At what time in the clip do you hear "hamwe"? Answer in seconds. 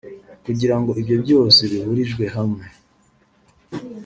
2.35-2.65